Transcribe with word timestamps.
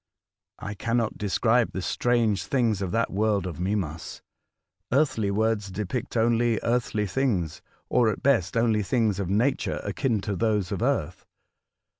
I 0.57 0.73
cannot 0.73 1.19
describe 1.19 1.73
the 1.73 1.81
strange 1.83 2.45
things 2.45 2.81
of 2.81 2.89
that 2.89 3.11
world 3.11 3.45
of 3.45 3.59
Mimas. 3.59 4.23
Earthly 4.91 5.29
words 5.29 5.69
depict 5.69 6.17
only 6.17 6.59
earthly 6.63 7.05
things, 7.05 7.61
or 7.87 8.09
at 8.09 8.23
best 8.23 8.57
only 8.57 8.81
things 8.81 9.19
of 9.19 9.29
nature 9.29 9.79
akin 9.83 10.19
to 10.21 10.35
those 10.35 10.71
of 10.71 10.81
earth. 10.81 11.27